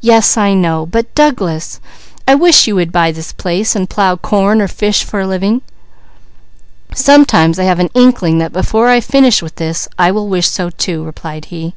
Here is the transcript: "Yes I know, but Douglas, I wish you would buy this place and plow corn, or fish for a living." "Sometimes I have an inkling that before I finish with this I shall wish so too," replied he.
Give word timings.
"Yes 0.00 0.36
I 0.36 0.52
know, 0.52 0.84
but 0.84 1.14
Douglas, 1.14 1.78
I 2.26 2.34
wish 2.34 2.66
you 2.66 2.74
would 2.74 2.90
buy 2.90 3.12
this 3.12 3.30
place 3.32 3.76
and 3.76 3.88
plow 3.88 4.16
corn, 4.16 4.60
or 4.60 4.66
fish 4.66 5.04
for 5.04 5.20
a 5.20 5.28
living." 5.28 5.62
"Sometimes 6.92 7.60
I 7.60 7.62
have 7.62 7.78
an 7.78 7.90
inkling 7.94 8.38
that 8.38 8.52
before 8.52 8.88
I 8.88 8.98
finish 8.98 9.42
with 9.42 9.54
this 9.54 9.86
I 9.96 10.08
shall 10.08 10.26
wish 10.28 10.48
so 10.48 10.70
too," 10.70 11.04
replied 11.04 11.44
he. 11.54 11.72